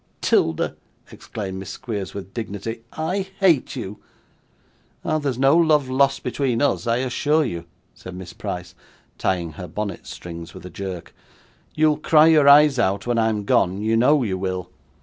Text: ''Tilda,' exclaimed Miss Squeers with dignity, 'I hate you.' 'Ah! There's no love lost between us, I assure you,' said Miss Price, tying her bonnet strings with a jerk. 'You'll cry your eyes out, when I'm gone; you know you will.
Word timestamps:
''Tilda,' 0.23 0.75
exclaimed 1.11 1.59
Miss 1.59 1.69
Squeers 1.69 2.15
with 2.15 2.33
dignity, 2.33 2.81
'I 2.93 3.27
hate 3.39 3.75
you.' 3.75 3.99
'Ah! 5.05 5.19
There's 5.19 5.37
no 5.37 5.55
love 5.55 5.91
lost 5.91 6.23
between 6.23 6.59
us, 6.59 6.87
I 6.87 6.97
assure 6.97 7.45
you,' 7.45 7.65
said 7.93 8.15
Miss 8.15 8.33
Price, 8.33 8.73
tying 9.19 9.51
her 9.51 9.67
bonnet 9.67 10.07
strings 10.07 10.55
with 10.55 10.65
a 10.65 10.71
jerk. 10.71 11.13
'You'll 11.75 11.97
cry 11.99 12.25
your 12.25 12.49
eyes 12.49 12.79
out, 12.79 13.05
when 13.05 13.19
I'm 13.19 13.45
gone; 13.45 13.83
you 13.83 13.95
know 13.95 14.23
you 14.23 14.39
will. 14.39 14.71